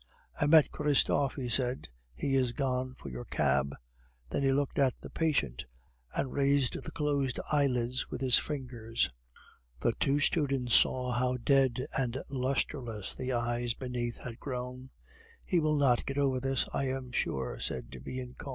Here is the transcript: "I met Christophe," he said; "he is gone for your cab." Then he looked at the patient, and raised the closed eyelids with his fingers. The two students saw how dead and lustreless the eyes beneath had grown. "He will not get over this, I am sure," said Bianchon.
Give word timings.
"I 0.39 0.47
met 0.47 0.71
Christophe," 0.71 1.35
he 1.35 1.47
said; 1.47 1.89
"he 2.15 2.33
is 2.35 2.53
gone 2.53 2.95
for 2.95 3.09
your 3.09 3.23
cab." 3.23 3.75
Then 4.31 4.41
he 4.41 4.51
looked 4.51 4.79
at 4.79 4.95
the 5.01 5.11
patient, 5.11 5.65
and 6.15 6.33
raised 6.33 6.73
the 6.81 6.89
closed 6.89 7.39
eyelids 7.51 8.09
with 8.09 8.19
his 8.21 8.39
fingers. 8.39 9.11
The 9.81 9.91
two 9.91 10.19
students 10.19 10.73
saw 10.73 11.11
how 11.11 11.37
dead 11.37 11.85
and 11.95 12.17
lustreless 12.29 13.13
the 13.13 13.31
eyes 13.33 13.75
beneath 13.75 14.17
had 14.17 14.39
grown. 14.39 14.89
"He 15.45 15.59
will 15.59 15.77
not 15.77 16.07
get 16.07 16.17
over 16.17 16.39
this, 16.39 16.67
I 16.73 16.85
am 16.89 17.11
sure," 17.11 17.59
said 17.59 18.03
Bianchon. 18.03 18.37